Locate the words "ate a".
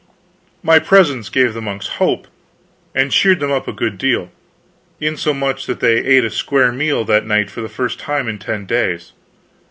5.97-6.31